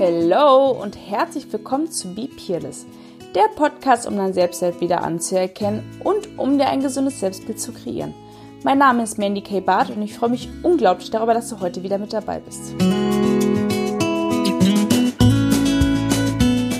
Hello 0.00 0.70
und 0.70 0.96
herzlich 1.10 1.52
willkommen 1.52 1.90
zu 1.90 2.14
Be 2.14 2.28
Peerless, 2.28 2.86
der 3.34 3.48
Podcast, 3.56 4.06
um 4.06 4.16
dein 4.16 4.32
Selbstwert 4.32 4.80
wieder 4.80 5.02
anzuerkennen 5.02 5.82
und 6.04 6.38
um 6.38 6.56
dir 6.56 6.68
ein 6.68 6.82
gesundes 6.82 7.18
Selbstbild 7.18 7.58
zu 7.58 7.72
kreieren. 7.72 8.14
Mein 8.62 8.78
Name 8.78 9.02
ist 9.02 9.18
Mandy 9.18 9.40
K. 9.40 9.58
Barth 9.58 9.90
und 9.90 10.00
ich 10.02 10.14
freue 10.14 10.30
mich 10.30 10.48
unglaublich 10.62 11.10
darüber, 11.10 11.34
dass 11.34 11.48
du 11.48 11.58
heute 11.58 11.82
wieder 11.82 11.98
mit 11.98 12.12
dabei 12.12 12.38
bist. 12.38 12.74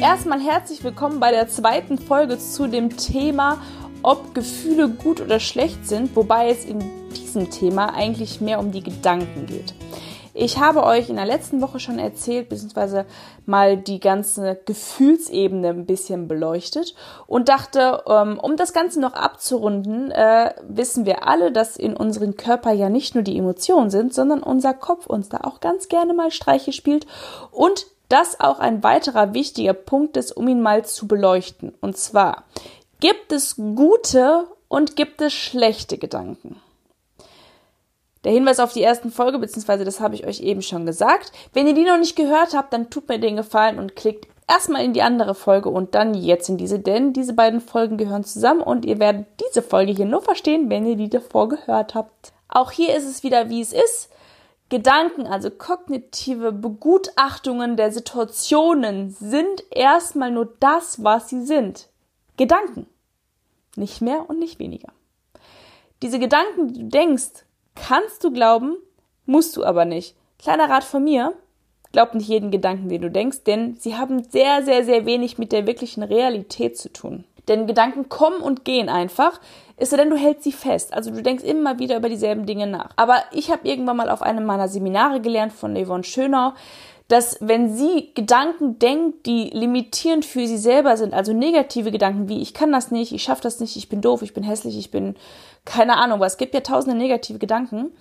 Erstmal 0.00 0.40
herzlich 0.40 0.84
willkommen 0.84 1.18
bei 1.18 1.32
der 1.32 1.48
zweiten 1.48 1.98
Folge 1.98 2.38
zu 2.38 2.68
dem 2.68 2.96
Thema, 2.96 3.60
ob 4.04 4.32
Gefühle 4.32 4.90
gut 4.90 5.20
oder 5.20 5.40
schlecht 5.40 5.88
sind, 5.88 6.14
wobei 6.14 6.50
es 6.50 6.64
in 6.64 6.78
diesem 7.16 7.50
Thema 7.50 7.94
eigentlich 7.94 8.40
mehr 8.40 8.60
um 8.60 8.70
die 8.70 8.84
Gedanken 8.84 9.46
geht. 9.46 9.74
Ich 10.40 10.60
habe 10.60 10.84
euch 10.84 11.08
in 11.10 11.16
der 11.16 11.26
letzten 11.26 11.60
Woche 11.60 11.80
schon 11.80 11.98
erzählt, 11.98 12.48
beziehungsweise 12.48 13.06
mal 13.44 13.76
die 13.76 13.98
ganze 13.98 14.56
Gefühlsebene 14.66 15.70
ein 15.70 15.84
bisschen 15.84 16.28
beleuchtet 16.28 16.94
und 17.26 17.48
dachte, 17.48 18.04
ähm, 18.06 18.38
um 18.40 18.56
das 18.56 18.72
Ganze 18.72 19.00
noch 19.00 19.14
abzurunden, 19.14 20.12
äh, 20.12 20.54
wissen 20.62 21.06
wir 21.06 21.26
alle, 21.26 21.50
dass 21.50 21.76
in 21.76 21.96
unserem 21.96 22.36
Körper 22.36 22.70
ja 22.70 22.88
nicht 22.88 23.16
nur 23.16 23.24
die 23.24 23.36
Emotionen 23.36 23.90
sind, 23.90 24.14
sondern 24.14 24.44
unser 24.44 24.74
Kopf 24.74 25.06
uns 25.06 25.28
da 25.28 25.38
auch 25.42 25.58
ganz 25.58 25.88
gerne 25.88 26.14
mal 26.14 26.30
Streiche 26.30 26.72
spielt 26.72 27.08
und 27.50 27.88
das 28.08 28.38
auch 28.38 28.60
ein 28.60 28.84
weiterer 28.84 29.34
wichtiger 29.34 29.74
Punkt 29.74 30.16
ist, 30.16 30.30
um 30.30 30.46
ihn 30.46 30.62
mal 30.62 30.84
zu 30.84 31.08
beleuchten. 31.08 31.74
Und 31.80 31.96
zwar 31.96 32.44
gibt 33.00 33.32
es 33.32 33.56
gute 33.56 34.46
und 34.68 34.94
gibt 34.94 35.20
es 35.20 35.32
schlechte 35.32 35.98
Gedanken. 35.98 36.60
Der 38.24 38.32
Hinweis 38.32 38.58
auf 38.58 38.72
die 38.72 38.82
ersten 38.82 39.10
Folge, 39.10 39.38
beziehungsweise 39.38 39.84
das 39.84 40.00
habe 40.00 40.14
ich 40.14 40.26
euch 40.26 40.40
eben 40.40 40.62
schon 40.62 40.86
gesagt. 40.86 41.32
Wenn 41.52 41.66
ihr 41.66 41.74
die 41.74 41.84
noch 41.84 41.98
nicht 41.98 42.16
gehört 42.16 42.54
habt, 42.54 42.72
dann 42.72 42.90
tut 42.90 43.08
mir 43.08 43.18
den 43.18 43.36
Gefallen 43.36 43.78
und 43.78 43.96
klickt 43.96 44.26
erstmal 44.48 44.84
in 44.84 44.92
die 44.92 45.02
andere 45.02 45.34
Folge 45.34 45.68
und 45.68 45.94
dann 45.94 46.14
jetzt 46.14 46.48
in 46.48 46.56
diese, 46.56 46.80
denn 46.80 47.12
diese 47.12 47.34
beiden 47.34 47.60
Folgen 47.60 47.96
gehören 47.96 48.24
zusammen 48.24 48.62
und 48.62 48.84
ihr 48.84 48.98
werdet 48.98 49.26
diese 49.48 49.62
Folge 49.62 49.92
hier 49.92 50.06
nur 50.06 50.22
verstehen, 50.22 50.68
wenn 50.70 50.86
ihr 50.86 50.96
die 50.96 51.10
davor 51.10 51.48
gehört 51.48 51.94
habt. 51.94 52.32
Auch 52.48 52.72
hier 52.72 52.96
ist 52.96 53.04
es 53.04 53.22
wieder, 53.22 53.50
wie 53.50 53.60
es 53.60 53.72
ist. 53.72 54.10
Gedanken, 54.70 55.26
also 55.26 55.50
kognitive 55.50 56.52
Begutachtungen 56.52 57.76
der 57.76 57.92
Situationen 57.92 59.10
sind 59.10 59.64
erstmal 59.70 60.30
nur 60.30 60.54
das, 60.60 61.02
was 61.02 61.28
sie 61.28 61.42
sind. 61.42 61.88
Gedanken. 62.36 62.86
Nicht 63.76 64.02
mehr 64.02 64.28
und 64.28 64.38
nicht 64.38 64.58
weniger. 64.58 64.92
Diese 66.02 66.18
Gedanken, 66.18 66.72
die 66.72 66.80
du 66.80 66.88
denkst, 66.88 67.44
Kannst 67.86 68.24
du 68.24 68.32
glauben, 68.32 68.76
musst 69.26 69.56
du 69.56 69.64
aber 69.64 69.84
nicht. 69.84 70.14
Kleiner 70.38 70.68
Rat 70.70 70.84
von 70.84 71.04
mir, 71.04 71.34
glaub 71.92 72.14
nicht 72.14 72.28
jeden 72.28 72.50
Gedanken, 72.50 72.88
den 72.88 73.02
du 73.02 73.10
denkst, 73.10 73.44
denn 73.44 73.76
sie 73.76 73.96
haben 73.96 74.24
sehr, 74.24 74.62
sehr, 74.62 74.84
sehr 74.84 75.06
wenig 75.06 75.38
mit 75.38 75.52
der 75.52 75.66
wirklichen 75.66 76.02
Realität 76.02 76.76
zu 76.78 76.92
tun. 76.92 77.24
Denn 77.48 77.66
Gedanken 77.66 78.08
kommen 78.08 78.40
und 78.40 78.64
gehen 78.64 78.88
einfach, 78.88 79.40
ist 79.78 79.92
denn 79.92 80.10
du 80.10 80.16
hältst 80.16 80.44
sie 80.44 80.52
fest. 80.52 80.92
Also 80.92 81.10
du 81.10 81.22
denkst 81.22 81.44
immer 81.44 81.78
wieder 81.78 81.96
über 81.96 82.08
dieselben 82.08 82.44
Dinge 82.44 82.66
nach. 82.66 82.90
Aber 82.96 83.22
ich 83.32 83.50
habe 83.50 83.66
irgendwann 83.66 83.96
mal 83.96 84.10
auf 84.10 84.22
einem 84.22 84.44
meiner 84.44 84.68
Seminare 84.68 85.20
gelernt 85.20 85.52
von 85.52 85.74
Yvonne 85.74 86.04
Schönau, 86.04 86.52
dass 87.08 87.38
wenn 87.40 87.74
sie 87.74 88.12
Gedanken 88.14 88.78
denkt, 88.78 89.24
die 89.24 89.44
limitierend 89.44 90.26
für 90.26 90.46
sie 90.46 90.58
selber 90.58 90.98
sind, 90.98 91.14
also 91.14 91.32
negative 91.32 91.90
Gedanken 91.90 92.28
wie 92.28 92.40
ich 92.42 92.52
kann 92.52 92.70
das 92.70 92.90
nicht, 92.90 93.12
ich 93.12 93.22
schaffe 93.22 93.42
das 93.42 93.60
nicht, 93.60 93.76
ich 93.76 93.88
bin 93.88 94.02
doof, 94.02 94.20
ich 94.20 94.34
bin 94.34 94.44
hässlich, 94.44 94.78
ich 94.78 94.90
bin 94.90 95.16
keine 95.64 95.96
Ahnung, 95.96 96.20
was 96.20 96.32
es 96.32 96.38
gibt 96.38 96.54
ja 96.54 96.60
tausende 96.60 96.96
negative 96.96 97.38
Gedanken, 97.38 97.92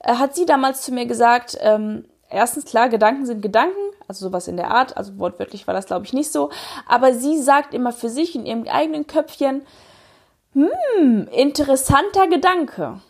äh, 0.00 0.14
hat 0.14 0.36
sie 0.36 0.46
damals 0.46 0.82
zu 0.82 0.92
mir 0.92 1.06
gesagt, 1.06 1.58
ähm, 1.60 2.04
erstens 2.30 2.64
klar, 2.64 2.88
Gedanken 2.88 3.26
sind 3.26 3.42
Gedanken, 3.42 3.76
also 4.06 4.28
sowas 4.28 4.46
in 4.46 4.56
der 4.56 4.70
Art, 4.70 4.96
also 4.96 5.18
wortwörtlich 5.18 5.66
war 5.66 5.74
das 5.74 5.86
glaube 5.86 6.06
ich 6.06 6.12
nicht 6.12 6.30
so, 6.30 6.50
aber 6.86 7.14
sie 7.14 7.38
sagt 7.38 7.74
immer 7.74 7.92
für 7.92 8.08
sich 8.08 8.36
in 8.36 8.46
ihrem 8.46 8.68
eigenen 8.68 9.08
Köpfchen, 9.08 9.62
hm, 10.52 11.28
interessanter 11.32 12.28
Gedanke. 12.28 13.00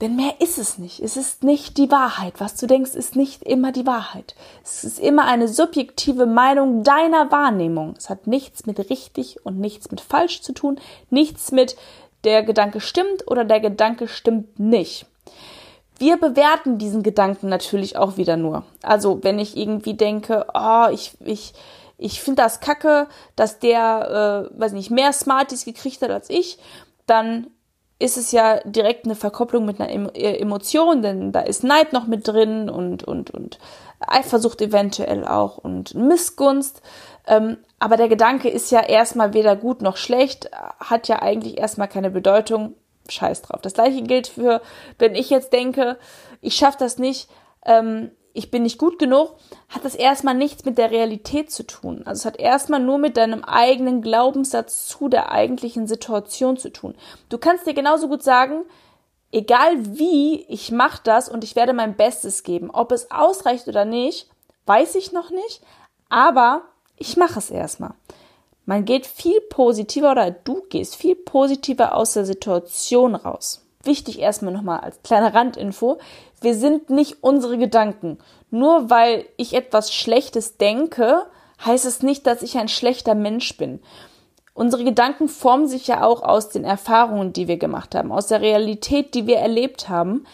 Denn 0.00 0.16
mehr 0.16 0.34
ist 0.40 0.56
es 0.56 0.78
nicht. 0.78 1.00
Es 1.00 1.16
ist 1.16 1.44
nicht 1.44 1.76
die 1.76 1.90
Wahrheit. 1.90 2.34
Was 2.38 2.56
du 2.56 2.66
denkst, 2.66 2.94
ist 2.94 3.16
nicht 3.16 3.42
immer 3.42 3.70
die 3.70 3.86
Wahrheit. 3.86 4.34
Es 4.64 4.82
ist 4.82 4.98
immer 4.98 5.26
eine 5.26 5.46
subjektive 5.46 6.24
Meinung 6.24 6.82
deiner 6.84 7.30
Wahrnehmung. 7.30 7.94
Es 7.98 8.08
hat 8.08 8.26
nichts 8.26 8.64
mit 8.64 8.78
richtig 8.90 9.44
und 9.44 9.60
nichts 9.60 9.90
mit 9.90 10.00
falsch 10.00 10.40
zu 10.40 10.52
tun. 10.52 10.80
Nichts 11.10 11.52
mit 11.52 11.76
der 12.24 12.42
Gedanke 12.42 12.80
stimmt 12.80 13.26
oder 13.26 13.44
der 13.44 13.60
Gedanke 13.60 14.08
stimmt 14.08 14.58
nicht. 14.58 15.06
Wir 15.98 16.16
bewerten 16.16 16.78
diesen 16.78 17.02
Gedanken 17.02 17.50
natürlich 17.50 17.98
auch 17.98 18.16
wieder 18.16 18.38
nur. 18.38 18.64
Also 18.82 19.22
wenn 19.22 19.38
ich 19.38 19.54
irgendwie 19.54 19.94
denke, 19.94 20.46
oh, 20.54 20.86
ich, 20.90 21.12
ich, 21.20 21.52
ich 21.98 22.22
finde 22.22 22.42
das 22.42 22.60
kacke, 22.60 23.06
dass 23.36 23.58
der, 23.58 24.48
äh, 24.50 24.58
weiß 24.58 24.72
nicht, 24.72 24.90
mehr 24.90 25.12
Smarties 25.12 25.66
gekriegt 25.66 26.00
hat 26.00 26.10
als 26.10 26.30
ich, 26.30 26.58
dann 27.04 27.48
ist 28.00 28.16
es 28.16 28.32
ja 28.32 28.60
direkt 28.64 29.04
eine 29.04 29.14
Verkopplung 29.14 29.64
mit 29.64 29.80
einer 29.80 30.16
äh, 30.16 30.38
Emotion, 30.38 31.02
denn 31.02 31.32
da 31.32 31.40
ist 31.40 31.62
Neid 31.62 31.92
noch 31.92 32.06
mit 32.06 32.26
drin 32.26 32.68
und, 32.68 33.04
und, 33.04 33.30
und 33.30 33.58
Eifersucht 34.00 34.62
eventuell 34.62 35.24
auch 35.26 35.58
und 35.58 35.94
Missgunst. 35.94 36.82
Ähm, 37.26 37.58
aber 37.78 37.96
der 37.96 38.08
Gedanke 38.08 38.48
ist 38.48 38.70
ja 38.70 38.80
erstmal 38.80 39.34
weder 39.34 39.54
gut 39.54 39.82
noch 39.82 39.98
schlecht, 39.98 40.50
hat 40.80 41.08
ja 41.08 41.20
eigentlich 41.20 41.58
erstmal 41.58 41.88
keine 41.88 42.10
Bedeutung. 42.10 42.74
Scheiß 43.08 43.42
drauf. 43.42 43.60
Das 43.60 43.74
gleiche 43.74 44.02
gilt 44.02 44.28
für, 44.28 44.62
wenn 44.98 45.14
ich 45.14 45.30
jetzt 45.30 45.52
denke, 45.52 45.98
ich 46.40 46.54
schaffe 46.54 46.78
das 46.78 46.98
nicht, 46.98 47.28
ähm, 47.66 48.10
ich 48.32 48.50
bin 48.50 48.62
nicht 48.62 48.78
gut 48.78 48.98
genug, 48.98 49.34
hat 49.68 49.84
das 49.84 49.94
erstmal 49.94 50.34
nichts 50.34 50.64
mit 50.64 50.78
der 50.78 50.90
Realität 50.90 51.50
zu 51.50 51.64
tun. 51.64 52.02
Also 52.04 52.20
es 52.20 52.24
hat 52.26 52.38
erstmal 52.38 52.80
nur 52.80 52.98
mit 52.98 53.16
deinem 53.16 53.44
eigenen 53.44 54.02
Glaubenssatz 54.02 54.86
zu 54.86 55.08
der 55.08 55.32
eigentlichen 55.32 55.86
Situation 55.86 56.56
zu 56.56 56.70
tun. 56.70 56.94
Du 57.28 57.38
kannst 57.38 57.66
dir 57.66 57.74
genauso 57.74 58.08
gut 58.08 58.22
sagen, 58.22 58.62
egal 59.32 59.96
wie, 59.96 60.44
ich 60.48 60.70
mache 60.70 61.00
das 61.04 61.28
und 61.28 61.44
ich 61.44 61.56
werde 61.56 61.72
mein 61.72 61.96
Bestes 61.96 62.42
geben. 62.42 62.70
Ob 62.70 62.92
es 62.92 63.10
ausreicht 63.10 63.68
oder 63.68 63.84
nicht, 63.84 64.28
weiß 64.66 64.94
ich 64.94 65.12
noch 65.12 65.30
nicht, 65.30 65.62
aber 66.08 66.62
ich 66.96 67.16
mache 67.16 67.38
es 67.38 67.50
erstmal. 67.50 67.94
Man 68.66 68.84
geht 68.84 69.06
viel 69.06 69.40
positiver 69.40 70.12
oder 70.12 70.30
du 70.30 70.62
gehst 70.68 70.94
viel 70.96 71.16
positiver 71.16 71.96
aus 71.96 72.12
der 72.12 72.24
Situation 72.24 73.14
raus 73.14 73.66
wichtig 73.84 74.18
erstmal 74.18 74.52
nochmal 74.52 74.80
als 74.80 75.02
kleine 75.02 75.34
Randinfo, 75.34 75.98
wir 76.40 76.54
sind 76.54 76.90
nicht 76.90 77.22
unsere 77.22 77.58
Gedanken. 77.58 78.18
Nur 78.50 78.90
weil 78.90 79.26
ich 79.36 79.54
etwas 79.54 79.92
Schlechtes 79.94 80.56
denke, 80.56 81.26
heißt 81.64 81.84
es 81.84 82.02
nicht, 82.02 82.26
dass 82.26 82.42
ich 82.42 82.58
ein 82.58 82.68
schlechter 82.68 83.14
Mensch 83.14 83.56
bin. 83.56 83.80
Unsere 84.54 84.84
Gedanken 84.84 85.28
formen 85.28 85.68
sich 85.68 85.86
ja 85.86 86.02
auch 86.02 86.22
aus 86.22 86.48
den 86.48 86.64
Erfahrungen, 86.64 87.32
die 87.32 87.48
wir 87.48 87.56
gemacht 87.56 87.94
haben, 87.94 88.12
aus 88.12 88.26
der 88.26 88.40
Realität, 88.40 89.14
die 89.14 89.26
wir 89.26 89.36
erlebt 89.36 89.88
haben, 89.88 90.26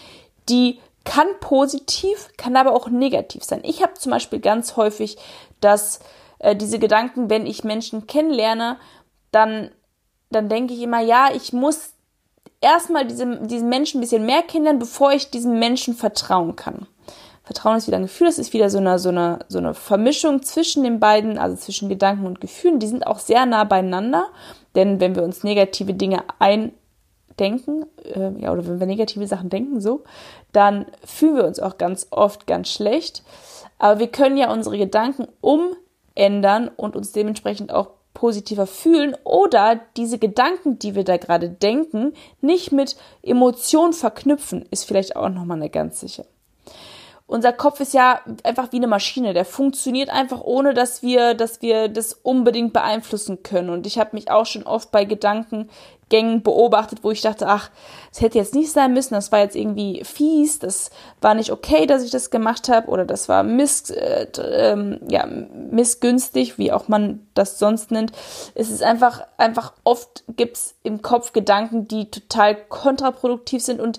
die 0.48 0.80
kann 1.04 1.28
positiv, 1.40 2.30
kann 2.36 2.56
aber 2.56 2.72
auch 2.72 2.88
negativ 2.88 3.44
sein. 3.44 3.60
Ich 3.62 3.82
habe 3.82 3.94
zum 3.94 4.10
Beispiel 4.10 4.40
ganz 4.40 4.76
häufig, 4.76 5.16
dass 5.60 6.00
äh, 6.38 6.56
diese 6.56 6.78
Gedanken, 6.78 7.30
wenn 7.30 7.46
ich 7.46 7.62
Menschen 7.62 8.06
kennenlerne, 8.06 8.78
dann, 9.30 9.70
dann 10.30 10.48
denke 10.48 10.74
ich 10.74 10.82
immer, 10.82 11.00
ja, 11.00 11.28
ich 11.32 11.52
muss 11.52 11.92
erstmal 12.60 13.06
diesem, 13.06 13.48
diesen 13.48 13.68
Menschen 13.68 13.98
ein 13.98 14.00
bisschen 14.02 14.26
mehr 14.26 14.42
kennenlernen, 14.42 14.80
bevor 14.80 15.12
ich 15.12 15.30
diesem 15.30 15.58
Menschen 15.58 15.94
vertrauen 15.94 16.56
kann. 16.56 16.86
Vertrauen 17.46 17.76
ist 17.76 17.86
wieder 17.86 17.98
ein 17.98 18.02
Gefühl, 18.02 18.26
es 18.26 18.38
ist 18.38 18.52
wieder 18.52 18.70
so 18.70 18.78
eine, 18.78 18.98
so, 18.98 19.10
eine, 19.10 19.38
so 19.46 19.58
eine 19.58 19.72
Vermischung 19.72 20.42
zwischen 20.42 20.82
den 20.82 20.98
beiden, 20.98 21.38
also 21.38 21.56
zwischen 21.56 21.88
Gedanken 21.88 22.26
und 22.26 22.40
Gefühlen. 22.40 22.80
Die 22.80 22.88
sind 22.88 23.06
auch 23.06 23.20
sehr 23.20 23.46
nah 23.46 23.62
beieinander, 23.62 24.26
denn 24.74 24.98
wenn 25.00 25.14
wir 25.14 25.22
uns 25.22 25.44
negative 25.44 25.94
Dinge 25.94 26.24
eindenken, 26.40 27.86
äh, 28.02 28.32
ja, 28.40 28.52
oder 28.52 28.66
wenn 28.66 28.80
wir 28.80 28.86
negative 28.88 29.28
Sachen 29.28 29.48
denken, 29.48 29.80
so, 29.80 30.02
dann 30.50 30.86
fühlen 31.04 31.36
wir 31.36 31.44
uns 31.44 31.60
auch 31.60 31.78
ganz 31.78 32.08
oft 32.10 32.48
ganz 32.48 32.68
schlecht. 32.68 33.22
Aber 33.78 34.00
wir 34.00 34.09
können 34.09 34.36
ja 34.36 34.52
unsere 34.52 34.76
Gedanken 34.76 35.28
umändern 35.41 36.68
und 36.74 36.97
uns 36.97 37.12
dementsprechend 37.12 37.72
auch 37.72 37.91
positiver 38.16 38.66
fühlen 38.66 39.15
oder 39.24 39.78
diese 39.98 40.18
Gedanken, 40.18 40.78
die 40.78 40.95
wir 40.95 41.04
da 41.04 41.18
gerade 41.18 41.51
denken, 41.51 42.15
nicht 42.41 42.72
mit 42.72 42.97
Emotionen 43.22 43.92
verknüpfen, 43.92 44.65
ist 44.71 44.84
vielleicht 44.84 45.16
auch 45.16 45.28
nochmal 45.28 45.59
eine 45.59 45.68
ganz 45.68 46.01
sicher. 46.01 46.24
Unser 47.28 47.52
Kopf 47.52 47.80
ist 47.80 47.92
ja 47.92 48.20
einfach 48.44 48.70
wie 48.70 48.76
eine 48.76 48.86
Maschine, 48.86 49.34
der 49.34 49.44
funktioniert 49.44 50.10
einfach 50.10 50.42
ohne, 50.42 50.74
dass 50.74 51.02
wir, 51.02 51.34
dass 51.34 51.60
wir 51.60 51.88
das 51.88 52.12
unbedingt 52.12 52.72
beeinflussen 52.72 53.42
können. 53.42 53.70
Und 53.70 53.84
ich 53.86 53.98
habe 53.98 54.10
mich 54.12 54.30
auch 54.30 54.46
schon 54.46 54.62
oft 54.62 54.92
bei 54.92 55.04
Gedanken 55.04 55.68
Gängen 56.08 56.42
beobachtet, 56.42 57.00
wo 57.02 57.10
ich 57.10 57.20
dachte, 57.20 57.48
ach, 57.48 57.70
es 58.12 58.20
hätte 58.20 58.38
jetzt 58.38 58.54
nicht 58.54 58.70
sein 58.70 58.92
müssen, 58.92 59.14
das 59.14 59.32
war 59.32 59.40
jetzt 59.40 59.56
irgendwie 59.56 60.04
fies, 60.04 60.60
das 60.60 60.90
war 61.20 61.34
nicht 61.34 61.50
okay, 61.50 61.86
dass 61.86 62.04
ich 62.04 62.12
das 62.12 62.30
gemacht 62.30 62.68
habe 62.68 62.88
oder 62.88 63.04
das 63.04 63.28
war 63.28 63.42
miss, 63.42 63.90
äh, 63.90 64.28
ähm, 64.40 65.00
ja, 65.08 65.26
missgünstig, 65.26 66.58
wie 66.58 66.70
auch 66.70 66.86
man 66.86 67.26
das 67.34 67.58
sonst 67.58 67.90
nennt. 67.90 68.12
Es 68.54 68.70
ist 68.70 68.84
einfach, 68.84 69.26
einfach 69.36 69.72
oft 69.82 70.22
gibt's 70.36 70.76
im 70.84 71.02
Kopf 71.02 71.32
Gedanken, 71.32 71.88
die 71.88 72.08
total 72.08 72.54
kontraproduktiv 72.54 73.64
sind 73.64 73.80
und 73.80 73.98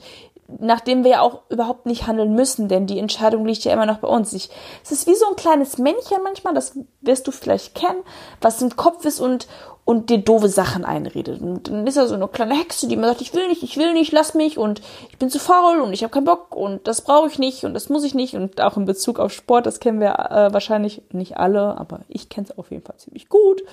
nachdem 0.59 1.03
wir 1.03 1.11
ja 1.11 1.21
auch 1.21 1.41
überhaupt 1.49 1.85
nicht 1.85 2.07
handeln 2.07 2.33
müssen, 2.33 2.67
denn 2.67 2.87
die 2.87 2.99
Entscheidung 2.99 3.45
liegt 3.45 3.63
ja 3.63 3.73
immer 3.73 3.85
noch 3.85 3.99
bei 3.99 4.07
uns. 4.07 4.33
Ich, 4.33 4.49
es 4.83 4.91
ist 4.91 5.07
wie 5.07 5.15
so 5.15 5.25
ein 5.27 5.35
kleines 5.35 5.77
Männchen 5.77 6.23
manchmal, 6.23 6.53
das 6.53 6.77
wirst 7.01 7.27
du 7.27 7.31
vielleicht 7.31 7.75
kennen, 7.75 8.03
was 8.41 8.61
im 8.61 8.75
Kopf 8.75 9.03
ist 9.05 9.19
und, 9.19 9.47
und 9.83 10.09
dir 10.09 10.19
doofe 10.19 10.47
Sachen 10.47 10.85
einredet. 10.85 11.41
Und 11.41 11.67
dann 11.67 11.85
ist 11.85 11.97
er 11.97 12.07
so 12.07 12.15
eine 12.15 12.27
kleine 12.29 12.57
Hexe, 12.57 12.87
die 12.87 12.95
immer 12.95 13.07
sagt, 13.07 13.21
ich 13.21 13.33
will 13.33 13.47
nicht, 13.49 13.61
ich 13.61 13.77
will 13.77 13.93
nicht, 13.93 14.13
lass 14.13 14.33
mich 14.33 14.57
und 14.57 14.81
ich 15.09 15.17
bin 15.17 15.29
zu 15.29 15.39
faul 15.39 15.81
und 15.81 15.91
ich 15.91 16.03
habe 16.03 16.13
keinen 16.13 16.25
Bock 16.25 16.55
und 16.55 16.87
das 16.87 17.01
brauche 17.01 17.27
ich 17.27 17.39
nicht 17.39 17.65
und 17.65 17.73
das 17.73 17.89
muss 17.89 18.05
ich 18.05 18.15
nicht. 18.15 18.35
Und 18.35 18.61
auch 18.61 18.77
in 18.77 18.85
Bezug 18.85 19.19
auf 19.19 19.33
Sport, 19.33 19.65
das 19.65 19.79
kennen 19.79 19.99
wir 19.99 20.17
äh, 20.17 20.53
wahrscheinlich 20.53 21.01
nicht 21.11 21.37
alle, 21.37 21.77
aber 21.77 22.01
ich 22.07 22.29
kenne 22.29 22.47
es 22.49 22.57
auf 22.57 22.71
jeden 22.71 22.83
Fall 22.83 22.97
ziemlich 22.97 23.27
gut, 23.27 23.63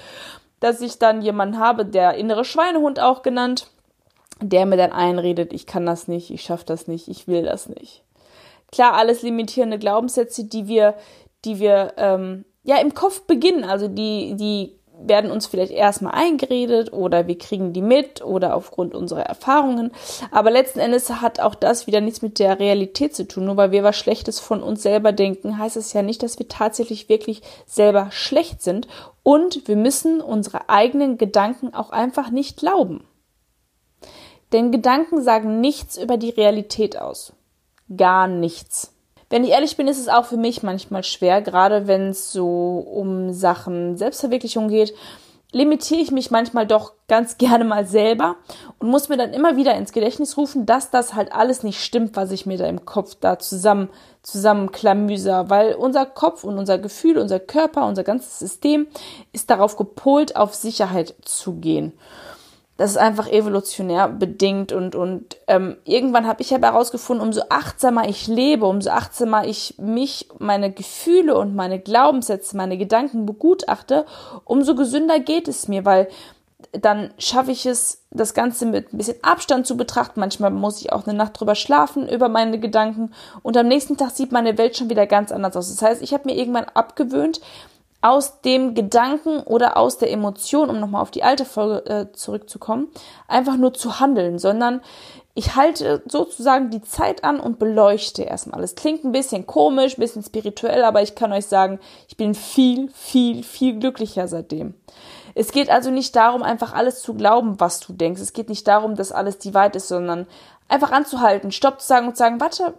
dass 0.58 0.80
ich 0.80 0.98
dann 0.98 1.22
jemanden 1.22 1.58
habe, 1.58 1.84
der 1.84 2.14
innere 2.14 2.44
Schweinehund 2.44 2.98
auch 2.98 3.22
genannt, 3.22 3.68
der 4.40 4.66
mir 4.66 4.76
dann 4.76 4.92
einredet, 4.92 5.52
ich 5.52 5.66
kann 5.66 5.86
das 5.86 6.08
nicht, 6.08 6.30
ich 6.30 6.42
schaffe 6.42 6.64
das 6.66 6.88
nicht, 6.88 7.08
ich 7.08 7.28
will 7.28 7.42
das 7.42 7.68
nicht. 7.68 8.02
Klar, 8.72 8.94
alles 8.94 9.22
limitierende 9.22 9.78
Glaubenssätze, 9.78 10.44
die 10.44 10.66
wir, 10.66 10.94
die 11.44 11.60
wir 11.60 11.92
ähm, 11.96 12.44
ja 12.64 12.78
im 12.78 12.94
Kopf 12.94 13.22
beginnen, 13.22 13.64
also 13.64 13.88
die, 13.88 14.34
die 14.36 14.76
werden 14.98 15.30
uns 15.30 15.46
vielleicht 15.46 15.72
erstmal 15.72 16.14
eingeredet 16.14 16.92
oder 16.92 17.26
wir 17.26 17.36
kriegen 17.36 17.72
die 17.72 17.82
mit 17.82 18.24
oder 18.24 18.54
aufgrund 18.54 18.94
unserer 18.94 19.22
Erfahrungen. 19.22 19.90
Aber 20.30 20.50
letzten 20.50 20.78
Endes 20.78 21.10
hat 21.10 21.40
auch 21.40 21.54
das 21.54 21.86
wieder 21.86 22.00
nichts 22.00 22.22
mit 22.22 22.38
der 22.38 22.58
Realität 22.58 23.14
zu 23.14 23.26
tun. 23.26 23.46
Nur 23.46 23.56
weil 23.56 23.72
wir 23.72 23.82
was 23.82 23.96
Schlechtes 23.96 24.40
von 24.40 24.62
uns 24.62 24.82
selber 24.82 25.12
denken, 25.12 25.58
heißt 25.58 25.76
es 25.76 25.92
ja 25.92 26.02
nicht, 26.02 26.22
dass 26.22 26.38
wir 26.38 26.48
tatsächlich 26.48 27.08
wirklich 27.08 27.42
selber 27.66 28.08
schlecht 28.10 28.62
sind. 28.62 28.86
Und 29.22 29.66
wir 29.66 29.76
müssen 29.76 30.20
unsere 30.20 30.68
eigenen 30.68 31.18
Gedanken 31.18 31.74
auch 31.74 31.90
einfach 31.90 32.30
nicht 32.30 32.58
glauben. 32.58 33.04
Denn 34.54 34.70
Gedanken 34.70 35.20
sagen 35.20 35.60
nichts 35.60 35.98
über 35.98 36.16
die 36.16 36.30
Realität 36.30 36.96
aus. 36.96 37.32
Gar 37.94 38.28
nichts. 38.28 38.94
Wenn 39.28 39.42
ich 39.42 39.50
ehrlich 39.50 39.76
bin, 39.76 39.88
ist 39.88 39.98
es 39.98 40.08
auch 40.08 40.26
für 40.26 40.36
mich 40.36 40.62
manchmal 40.62 41.02
schwer, 41.02 41.42
gerade 41.42 41.88
wenn 41.88 42.10
es 42.10 42.30
so 42.30 42.78
um 42.78 43.32
Sachen 43.32 43.96
Selbstverwirklichung 43.96 44.68
geht, 44.68 44.94
limitiere 45.50 46.00
ich 46.00 46.12
mich 46.12 46.30
manchmal 46.30 46.68
doch 46.68 46.92
ganz 47.08 47.36
gerne 47.38 47.64
mal 47.64 47.84
selber 47.84 48.36
und 48.78 48.90
muss 48.90 49.08
mir 49.08 49.16
dann 49.16 49.32
immer 49.32 49.56
wieder 49.56 49.74
ins 49.74 49.90
Gedächtnis 49.90 50.36
rufen, 50.36 50.66
dass 50.66 50.88
das 50.88 51.14
halt 51.14 51.32
alles 51.32 51.64
nicht 51.64 51.82
stimmt, 51.82 52.14
was 52.14 52.30
ich 52.30 52.46
mir 52.46 52.56
da 52.56 52.66
im 52.66 52.84
Kopf 52.84 53.16
da 53.20 53.40
zusammen 53.40 53.88
zusammenklamüser, 54.22 55.50
weil 55.50 55.74
unser 55.74 56.06
Kopf 56.06 56.44
und 56.44 56.58
unser 56.58 56.78
Gefühl, 56.78 57.18
unser 57.18 57.40
Körper, 57.40 57.88
unser 57.88 58.04
ganzes 58.04 58.38
System 58.38 58.86
ist 59.32 59.50
darauf 59.50 59.74
gepolt, 59.74 60.36
auf 60.36 60.54
Sicherheit 60.54 61.16
zu 61.24 61.54
gehen 61.54 61.92
das 62.76 62.90
ist 62.92 62.96
einfach 62.96 63.28
evolutionär 63.28 64.08
bedingt 64.08 64.72
und 64.72 64.96
und 64.96 65.36
ähm, 65.46 65.76
irgendwann 65.84 66.26
habe 66.26 66.42
ich 66.42 66.52
aber 66.54 66.68
herausgefunden, 66.68 67.24
umso 67.24 67.42
achtsamer 67.48 68.08
ich 68.08 68.26
lebe, 68.26 68.66
umso 68.66 68.90
achtsamer 68.90 69.46
ich 69.46 69.74
mich, 69.78 70.28
meine 70.38 70.72
Gefühle 70.72 71.36
und 71.36 71.54
meine 71.54 71.78
Glaubenssätze, 71.78 72.56
meine 72.56 72.76
Gedanken 72.76 73.26
begutachte, 73.26 74.06
umso 74.44 74.74
gesünder 74.74 75.20
geht 75.20 75.46
es 75.46 75.68
mir, 75.68 75.84
weil 75.84 76.08
dann 76.72 77.12
schaffe 77.18 77.52
ich 77.52 77.66
es, 77.66 78.02
das 78.10 78.34
Ganze 78.34 78.66
mit 78.66 78.92
ein 78.92 78.98
bisschen 78.98 79.22
Abstand 79.22 79.66
zu 79.66 79.76
betrachten. 79.76 80.20
Manchmal 80.20 80.50
muss 80.50 80.80
ich 80.80 80.92
auch 80.92 81.06
eine 81.06 81.16
Nacht 81.16 81.38
drüber 81.38 81.54
schlafen 81.54 82.08
über 82.08 82.28
meine 82.28 82.58
Gedanken 82.58 83.12
und 83.42 83.56
am 83.56 83.68
nächsten 83.68 83.96
Tag 83.96 84.10
sieht 84.10 84.32
meine 84.32 84.58
Welt 84.58 84.76
schon 84.76 84.90
wieder 84.90 85.06
ganz 85.06 85.30
anders 85.30 85.56
aus. 85.56 85.70
Das 85.70 85.82
heißt, 85.82 86.02
ich 86.02 86.12
habe 86.12 86.28
mir 86.28 86.36
irgendwann 86.36 86.64
abgewöhnt, 86.64 87.40
aus 88.04 88.42
dem 88.42 88.74
Gedanken 88.74 89.40
oder 89.40 89.78
aus 89.78 89.96
der 89.96 90.10
Emotion, 90.10 90.68
um 90.68 90.78
nochmal 90.78 91.00
auf 91.00 91.10
die 91.10 91.22
alte 91.22 91.46
Folge 91.46 91.86
äh, 91.86 92.12
zurückzukommen, 92.12 92.88
einfach 93.28 93.56
nur 93.56 93.72
zu 93.72 93.98
handeln, 93.98 94.38
sondern 94.38 94.82
ich 95.32 95.56
halte 95.56 96.02
sozusagen 96.06 96.68
die 96.68 96.82
Zeit 96.82 97.24
an 97.24 97.40
und 97.40 97.58
beleuchte 97.58 98.22
erstmal. 98.22 98.62
Es 98.62 98.74
klingt 98.74 99.04
ein 99.04 99.12
bisschen 99.12 99.46
komisch, 99.46 99.96
ein 99.96 100.02
bisschen 100.02 100.22
spirituell, 100.22 100.84
aber 100.84 101.00
ich 101.00 101.14
kann 101.14 101.32
euch 101.32 101.46
sagen, 101.46 101.80
ich 102.06 102.18
bin 102.18 102.34
viel, 102.34 102.90
viel, 102.90 103.42
viel 103.42 103.78
glücklicher 103.78 104.28
seitdem. 104.28 104.74
Es 105.34 105.50
geht 105.50 105.70
also 105.70 105.90
nicht 105.90 106.14
darum, 106.14 106.42
einfach 106.42 106.74
alles 106.74 107.00
zu 107.00 107.14
glauben, 107.14 107.58
was 107.58 107.80
du 107.80 107.94
denkst. 107.94 108.20
Es 108.20 108.34
geht 108.34 108.50
nicht 108.50 108.68
darum, 108.68 108.96
dass 108.96 109.12
alles 109.12 109.38
die 109.38 109.54
Wahrheit 109.54 109.76
ist, 109.76 109.88
sondern 109.88 110.26
einfach 110.68 110.92
anzuhalten, 110.92 111.52
Stopp 111.52 111.80
zu 111.80 111.86
sagen 111.86 112.08
und 112.08 112.16
zu 112.16 112.18
sagen, 112.18 112.38
warte, 112.38 112.74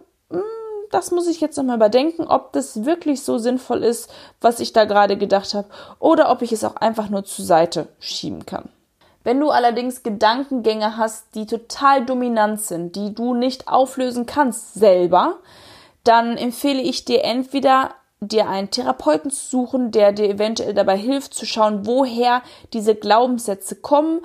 das 0.90 1.10
muss 1.10 1.26
ich 1.26 1.40
jetzt 1.40 1.56
nochmal 1.56 1.76
überdenken, 1.76 2.26
ob 2.26 2.52
das 2.52 2.84
wirklich 2.84 3.22
so 3.22 3.38
sinnvoll 3.38 3.82
ist, 3.82 4.10
was 4.40 4.60
ich 4.60 4.72
da 4.72 4.84
gerade 4.84 5.16
gedacht 5.16 5.54
habe, 5.54 5.68
oder 5.98 6.30
ob 6.30 6.42
ich 6.42 6.52
es 6.52 6.64
auch 6.64 6.76
einfach 6.76 7.08
nur 7.08 7.24
zur 7.24 7.44
Seite 7.44 7.88
schieben 7.98 8.46
kann. 8.46 8.68
Wenn 9.24 9.40
du 9.40 9.50
allerdings 9.50 10.04
Gedankengänge 10.04 10.96
hast, 10.96 11.34
die 11.34 11.46
total 11.46 12.06
dominant 12.06 12.60
sind, 12.60 12.94
die 12.94 13.12
du 13.12 13.34
nicht 13.34 13.66
auflösen 13.66 14.24
kannst 14.26 14.74
selber, 14.74 15.38
dann 16.04 16.36
empfehle 16.36 16.80
ich 16.80 17.04
dir 17.04 17.24
entweder 17.24 17.90
dir 18.20 18.48
einen 18.48 18.70
Therapeuten 18.70 19.30
zu 19.30 19.44
suchen, 19.44 19.90
der 19.90 20.12
dir 20.12 20.28
eventuell 20.28 20.74
dabei 20.74 20.96
hilft 20.96 21.34
zu 21.34 21.44
schauen, 21.44 21.86
woher 21.86 22.42
diese 22.72 22.94
Glaubenssätze 22.94 23.76
kommen, 23.76 24.20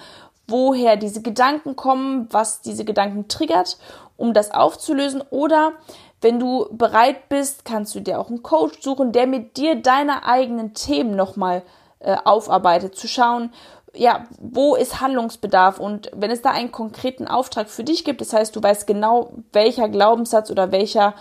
woher 0.47 0.97
diese 0.97 1.21
Gedanken 1.21 1.75
kommen, 1.75 2.27
was 2.29 2.61
diese 2.61 2.85
Gedanken 2.85 3.27
triggert, 3.27 3.77
um 4.17 4.33
das 4.33 4.51
aufzulösen 4.51 5.23
oder 5.31 5.73
wenn 6.21 6.39
du 6.39 6.67
bereit 6.71 7.29
bist, 7.29 7.65
kannst 7.65 7.95
du 7.95 7.99
dir 7.99 8.19
auch 8.19 8.29
einen 8.29 8.43
Coach 8.43 8.81
suchen, 8.81 9.11
der 9.11 9.27
mit 9.27 9.57
dir 9.57 9.75
deine 9.75 10.25
eigenen 10.25 10.73
Themen 10.73 11.15
nochmal 11.15 11.63
äh, 11.99 12.15
aufarbeitet, 12.23 12.95
zu 12.95 13.07
schauen, 13.07 13.51
ja, 13.93 14.25
wo 14.39 14.75
ist 14.75 15.01
Handlungsbedarf 15.01 15.79
und 15.79 16.09
wenn 16.15 16.31
es 16.31 16.41
da 16.41 16.51
einen 16.51 16.71
konkreten 16.71 17.27
Auftrag 17.27 17.69
für 17.69 17.83
dich 17.83 18.05
gibt, 18.05 18.21
das 18.21 18.33
heißt, 18.33 18.55
du 18.55 18.63
weißt 18.63 18.87
genau, 18.87 19.33
welcher 19.51 19.89
Glaubenssatz 19.89 20.49
oder 20.49 20.71
welcher 20.71 21.13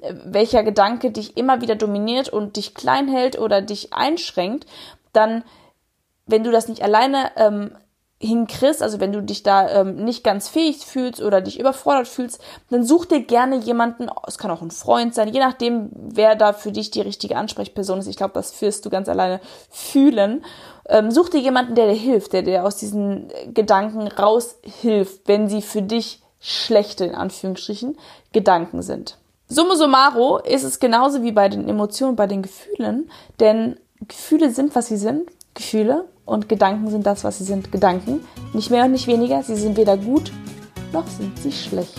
äh, 0.00 0.14
welcher 0.24 0.62
Gedanke 0.62 1.10
dich 1.10 1.36
immer 1.36 1.60
wieder 1.60 1.76
dominiert 1.76 2.28
und 2.28 2.56
dich 2.56 2.74
klein 2.74 3.08
hält 3.08 3.38
oder 3.38 3.60
dich 3.60 3.92
einschränkt, 3.92 4.66
dann, 5.12 5.44
wenn 6.26 6.44
du 6.44 6.50
das 6.50 6.68
nicht 6.68 6.82
alleine 6.82 7.30
ähm, 7.36 7.72
hinkriegst, 8.20 8.82
also 8.82 9.00
wenn 9.00 9.12
du 9.12 9.22
dich 9.22 9.42
da 9.42 9.68
ähm, 9.68 9.96
nicht 10.04 10.24
ganz 10.24 10.48
fähig 10.48 10.78
fühlst 10.86 11.20
oder 11.20 11.40
dich 11.40 11.58
überfordert 11.58 12.08
fühlst, 12.08 12.40
dann 12.70 12.84
such 12.84 13.06
dir 13.06 13.20
gerne 13.20 13.56
jemanden, 13.56 14.08
es 14.26 14.38
kann 14.38 14.50
auch 14.50 14.62
ein 14.62 14.70
Freund 14.70 15.14
sein, 15.14 15.28
je 15.28 15.40
nachdem, 15.40 15.90
wer 15.92 16.34
da 16.36 16.52
für 16.52 16.72
dich 16.72 16.90
die 16.90 17.00
richtige 17.00 17.36
Ansprechperson 17.36 17.98
ist. 17.98 18.06
Ich 18.06 18.16
glaube, 18.16 18.34
das 18.34 18.60
wirst 18.62 18.84
du 18.86 18.90
ganz 18.90 19.08
alleine 19.08 19.40
fühlen. 19.70 20.44
Ähm, 20.88 21.10
such 21.10 21.28
dir 21.30 21.40
jemanden, 21.40 21.74
der 21.74 21.88
dir 21.88 21.98
hilft, 21.98 22.32
der 22.32 22.42
dir 22.42 22.64
aus 22.64 22.76
diesen 22.76 23.28
Gedanken 23.52 24.06
raushilft, 24.08 25.22
wenn 25.26 25.48
sie 25.48 25.62
für 25.62 25.82
dich 25.82 26.22
schlechte, 26.40 27.04
in 27.04 27.14
Anführungsstrichen, 27.14 27.98
Gedanken 28.32 28.82
sind. 28.82 29.18
Summa 29.48 29.76
summarum 29.76 30.40
ist 30.44 30.64
es 30.64 30.78
genauso 30.80 31.22
wie 31.22 31.32
bei 31.32 31.48
den 31.48 31.68
Emotionen, 31.68 32.16
bei 32.16 32.26
den 32.26 32.42
Gefühlen, 32.42 33.10
denn 33.40 33.78
Gefühle 34.06 34.50
sind, 34.50 34.74
was 34.74 34.86
sie 34.86 34.96
sind. 34.96 35.30
Gefühle 35.54 36.06
und 36.24 36.48
Gedanken 36.48 36.90
sind 36.90 37.06
das, 37.06 37.24
was 37.24 37.38
sie 37.38 37.44
sind, 37.44 37.72
Gedanken. 37.72 38.20
Nicht 38.52 38.70
mehr 38.70 38.84
und 38.84 38.92
nicht 38.92 39.06
weniger. 39.06 39.42
Sie 39.42 39.56
sind 39.56 39.76
weder 39.76 39.96
gut, 39.96 40.32
noch 40.92 41.06
sind 41.06 41.38
sie 41.38 41.52
schlecht. 41.52 41.98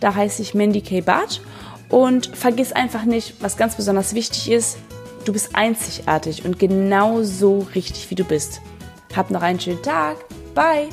Da 0.00 0.14
heiße 0.14 0.42
ich 0.42 0.54
Mandy 0.54 0.80
K. 0.80 1.00
Barth. 1.00 1.40
Und 1.88 2.36
vergiss 2.36 2.72
einfach 2.72 3.04
nicht, 3.04 3.34
was 3.40 3.56
ganz 3.56 3.76
besonders 3.76 4.14
wichtig 4.14 4.50
ist, 4.50 4.76
du 5.24 5.32
bist 5.32 5.54
einzigartig 5.54 6.44
und 6.44 6.58
genau 6.58 7.22
so 7.22 7.66
richtig, 7.74 8.10
wie 8.10 8.14
du 8.14 8.24
bist. 8.24 8.60
Hab 9.16 9.30
noch 9.30 9.42
einen 9.42 9.58
schönen 9.58 9.82
Tag. 9.82 10.16
Bye! 10.54 10.88